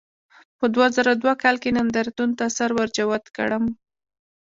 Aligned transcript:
په 0.59 0.65
دوه 0.73 0.87
زره 0.95 1.13
دوه 1.21 1.33
کال 1.43 1.55
کې 1.63 1.75
نندارتون 1.77 2.29
ته 2.39 2.45
سر 2.57 2.69
ورجوت 2.79 3.25
کړم. 3.37 3.63